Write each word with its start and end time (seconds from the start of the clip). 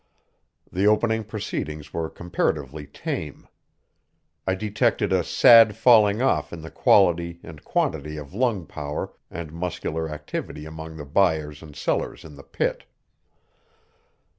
The 0.71 0.87
opening 0.87 1.23
proceedings 1.23 1.93
were 1.93 2.09
comparatively 2.09 2.87
tame. 2.87 3.47
I 4.47 4.55
detected 4.55 5.13
a 5.13 5.23
sad 5.23 5.75
falling 5.75 6.23
off 6.23 6.51
in 6.51 6.61
the 6.63 6.71
quality 6.71 7.39
and 7.43 7.63
quantity 7.63 8.17
of 8.17 8.33
lung 8.33 8.65
power 8.65 9.13
and 9.29 9.51
muscular 9.53 10.09
activity 10.09 10.65
among 10.65 10.95
the 10.97 11.05
buyers 11.05 11.61
and 11.61 11.75
sellers 11.75 12.25
in 12.25 12.33
the 12.33 12.41
pit. 12.41 12.85